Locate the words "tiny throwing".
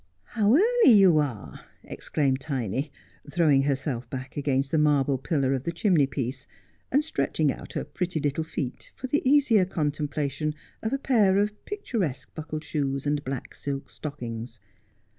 2.41-3.61